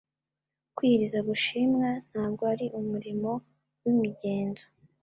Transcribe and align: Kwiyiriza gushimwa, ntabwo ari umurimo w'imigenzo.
Kwiyiriza 0.75 1.19
gushimwa, 1.29 1.87
ntabwo 2.09 2.43
ari 2.53 2.65
umurimo 2.79 3.31
w'imigenzo. 3.83 4.65